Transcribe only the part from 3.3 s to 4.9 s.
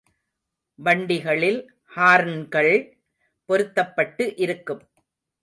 பொருத்தப்பட்டு இருக்கும்.